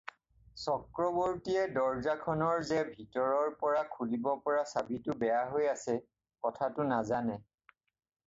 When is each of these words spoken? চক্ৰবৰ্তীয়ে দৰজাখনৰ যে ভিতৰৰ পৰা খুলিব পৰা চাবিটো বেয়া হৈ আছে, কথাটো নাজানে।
চক্ৰবৰ্তীয়ে 0.61 1.65
দৰজাখনৰ 1.73 2.63
যে 2.69 2.79
ভিতৰৰ 2.87 3.51
পৰা 3.59 3.83
খুলিব 3.97 4.29
পৰা 4.47 4.63
চাবিটো 4.71 5.17
বেয়া 5.25 5.43
হৈ 5.51 5.69
আছে, 5.75 5.95
কথাটো 6.47 6.89
নাজানে। 6.95 7.37